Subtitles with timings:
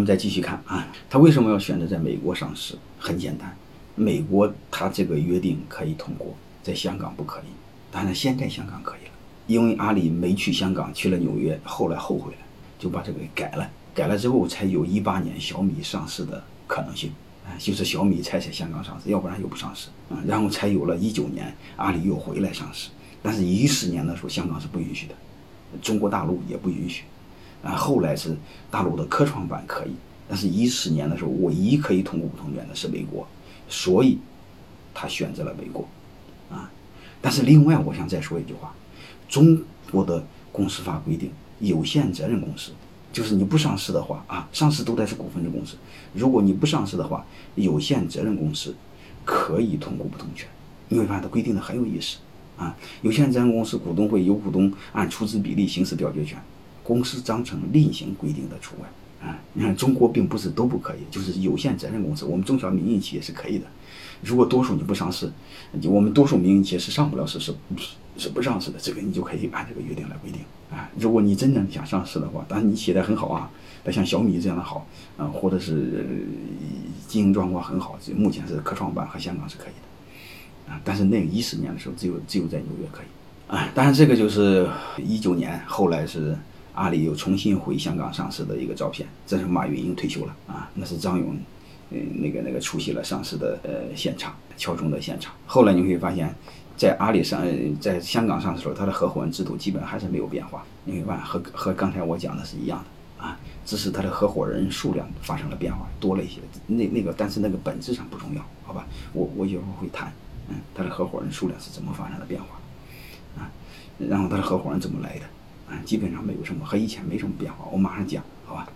[0.00, 2.74] 我们再继续看啊，他为什么要选择在美国上市？
[2.98, 3.54] 很简单，
[3.94, 7.50] 美国它这个约定可以通过，在香港不可以。
[7.92, 9.10] 当然现在香港可以了，
[9.46, 12.38] 因为阿里没去香港，去了纽约，后来后悔了，
[12.78, 13.70] 就把这个给改了。
[13.94, 17.12] 改了之后，才有一八年小米上市的可能性
[17.44, 20.16] 啊，就是小米才在香港上市，要不然又不上市啊。
[20.26, 22.88] 然后才有了一九年阿里又回来上市，
[23.20, 25.14] 但是一四年的时候香港是不允许的，
[25.82, 27.02] 中国大陆也不允许
[27.62, 27.72] 啊。
[27.72, 28.36] 后来是
[28.70, 29.90] 大陆的科创板可以，
[30.28, 33.26] 但是一四年的时候唯一可以通过不同权的是美国，
[33.68, 34.18] 所以
[34.94, 35.86] 他选择了美国
[36.50, 36.70] 啊。
[37.20, 38.74] 但是另外我想再说一句话，
[39.28, 42.72] 中国的公司法规定，有限责任公司。
[43.12, 45.76] 就是你不上市的话啊，上市都得是股份制公司。
[46.14, 48.72] 如果你不上市的话，有限责任公司
[49.24, 50.48] 可以通过不同权。
[50.88, 52.18] 你会发现它规定的很有意思
[52.56, 52.76] 啊。
[53.02, 56.40] 有限责任公司股东会有股东按出资比例行使表决权，
[56.90, 59.38] 公司章程另行规定的除外啊。
[59.52, 63.66] 你看中国并不是都不可以，就是有限责任公司，我们中小民营企业是可以的。
[64.22, 65.30] 如果多数你不上市，
[65.84, 67.54] 我们多数民营企业是上不了市，是
[68.18, 70.90] 是不上市的，这个你就可以按这个约定来规定啊。
[70.98, 73.50] 如果你真正想上市的话，当然你写的很好啊，
[73.84, 76.04] 那像小米这样的好啊，或者是
[77.08, 80.80] 经营状况很好，目前是科创板和香港是可以的啊。
[80.84, 83.06] 但是那个一四年的时候，只有只有在纽约可以
[83.46, 83.70] 啊。
[83.74, 86.36] 当然这个就是一九年后来是
[86.80, 91.36] 阿里又重新回香港上市的一个照片，这是马云已经退休了啊，那是张勇。
[91.90, 95.34] 嗯，那个那个出席了上市的呃现场，敲钟的现场。
[95.44, 96.34] 后来你会发现，
[96.78, 97.42] 在阿里上，
[97.78, 100.64] 在香港上市的时候，它的合伙人制度基本还是没有变化。
[100.84, 102.82] 你会发现和和刚才我讲的是一样
[103.18, 106.38] 的啊，只是它的合伙人数量发生了变化，多了一些。
[106.66, 108.86] 那那个，但是那个本质上不重要，好吧？
[109.12, 110.10] 我我一会儿会谈，
[110.48, 112.46] 嗯，它的合伙人数量是怎么发生的变化
[113.36, 113.50] 啊？
[113.98, 115.24] 然后它的合伙人怎么来的
[115.84, 117.68] 基本上没有什么，和以前没什么变化。
[117.72, 118.68] 我马上讲，好吧？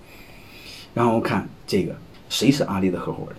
[0.93, 1.97] 然后看这个。
[2.31, 3.37] 谁是阿里的合伙人？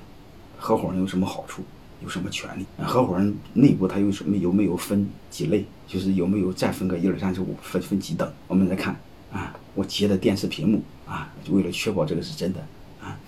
[0.57, 1.63] 合伙人有什么好处？
[2.01, 2.65] 有什么权利？
[2.77, 4.37] 合伙人内部他有什么？
[4.37, 5.65] 有没有分几类？
[5.87, 8.31] 就是有没有再分个一二三四五，分分几等？
[8.47, 8.95] 我们来看
[9.33, 12.59] 啊，我截的电视屏幕啊，为了确保这个是真的
[13.01, 13.19] 啊，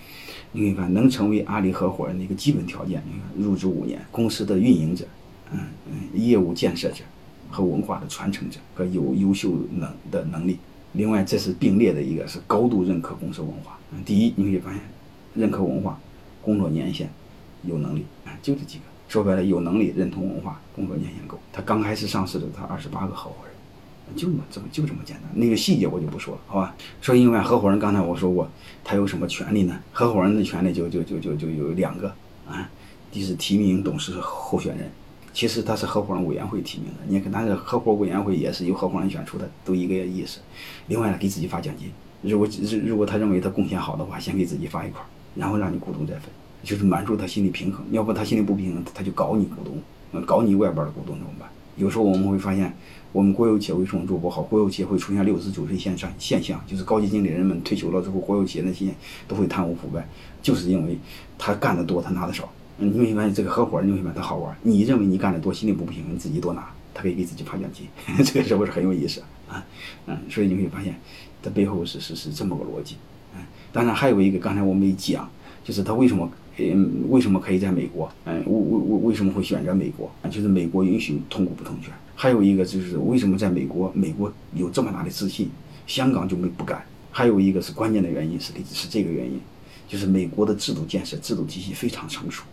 [0.54, 5.06] 你可以看能成为阿里合伙人的一个基本条件，你看入职五年，公司的运营者，
[5.52, 5.60] 嗯
[5.90, 7.04] 嗯，业务建设者
[7.50, 10.58] 和文化的传承者和有优秀能的能力。
[10.94, 13.78] 另外，这是并列的一个是高度认可公司文化。
[14.06, 14.82] 第一，你会发现。
[15.36, 16.00] 认可文化，
[16.42, 17.08] 工作年限，
[17.62, 18.84] 有能力啊，就这几个。
[19.08, 21.38] 说白了，有能力、认同文化、工作年限够。
[21.54, 25.30] 他刚开始上市的，他二十八个合伙人，就这么这么就这么简单。
[25.36, 26.76] 那个细节我就不说了，好吧？
[27.02, 28.50] 说另外合伙人，刚才我说过，
[28.84, 29.80] 他有什么权利呢？
[29.92, 32.08] 合伙人的权利就就就就就有两个
[32.48, 32.68] 啊，
[33.12, 34.92] 第一是提名董事候选人，
[35.38, 36.94] 其实他是合伙人委员会提名的。
[37.08, 40.40] 你看，但是合伙委员会也是由合伙人选出的，都一个意思。
[40.88, 41.92] 另外呢，给自己发奖金。
[42.24, 42.48] 如果
[42.84, 45.00] 如果他认为他贡献好的话，先给自己发一块。
[45.36, 46.24] 然后让你股东再分，
[46.64, 47.86] 就是满足他心理平衡。
[47.92, 51.48] 要不他心里不平衡，他就搞你股东，搞你外边的股东怎么办？
[51.76, 52.76] 有时候我们会发现，
[53.12, 54.42] 我们国有企业为什么做不好？
[54.42, 58.88] 国有企业会出现六十九岁现象现象，就是高级经理人们退休了之后，国有企业那些
[59.28, 60.04] 都会贪污腐败，
[60.42, 60.98] 就是因为
[61.38, 62.52] 他干的多，他拿的少。
[62.78, 64.56] 你会发现这个合伙人，你会发现他好玩。
[64.62, 67.88] 你认为你干得多，心里不平衡，你自己多拿，他可以给自己发奖金，
[68.24, 69.64] 这个是不是很有意思啊？
[70.06, 71.00] 嗯，所以你会发现，
[71.42, 72.96] 这背后是是是这么个逻辑。
[73.36, 73.42] 嗯
[73.74, 75.30] 当然还有一个，刚才我没讲，
[75.64, 80.10] 就是他为什么，嗯，为什么可以在美国，嗯，为为为为什么会选择美国？
[80.32, 81.94] 就是美国允许通股不同权。
[82.16, 85.50] 还有一个就是为什么在美国，美国有这么大的自信，
[85.86, 86.84] 香港就没不敢。
[87.12, 89.40] 还有一个是关键的原因是是这个原因，
[89.88, 92.44] 就是美国的制度建设、制度体系非常成熟。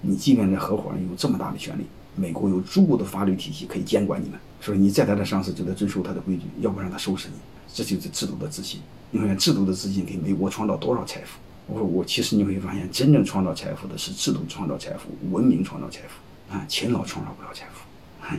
[0.00, 1.84] 你即便在合伙人有这么大的权利，
[2.16, 7.34] 美国有足够的法律体系可以监管你们，所以你在他的上市就得遵守他的规矩，要不然他收拾你。
[7.72, 8.80] 这就是制度的自信。
[9.10, 11.38] 你看，制度的自信给美国创造多少财富？
[11.66, 18.36] 我说我其实你会发现，真正创造财富的是制度创造财富，文明创造财富啊，勤劳创造不了财富。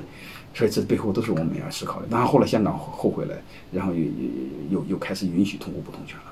[0.53, 2.07] 所以这背后都是我们要思考的。
[2.07, 3.35] 当然后来香港后悔了，
[3.71, 4.09] 然后又又
[4.69, 6.23] 又又开始允许通过不同权了。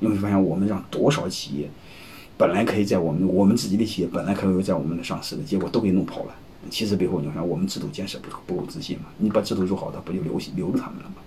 [0.00, 1.70] 你会发现，我们让多少企业
[2.42, 6.34] 本来可以在我们我们自己的企业本来可以在我们的上市的，结果都给弄跑了。
[6.68, 9.04] 其实背后你看，我们制度建设不不够自信嘛？
[9.18, 11.22] 你把制度做好，它不就留留住他们了吗？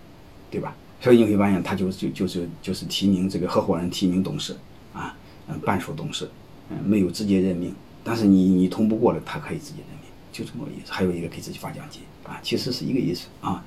[0.51, 0.75] 对吧？
[0.99, 4.57] 所以你会发现，他就就就是就是提名这个合伙人提名董事
[4.93, 5.15] 啊，
[5.47, 6.29] 嗯，半数董事，
[6.69, 7.73] 嗯，没有直接任命，
[8.03, 10.91] 但是你你通不过了，他可以直接任命，就这么个意思。
[10.91, 13.63] 还有一个给自己发奖金啊，其实是一个意思啊。